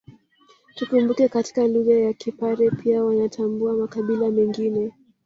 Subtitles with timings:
[0.75, 4.91] Tukumbuke katika lugha ya Kipare pia wanatambua makabila mengine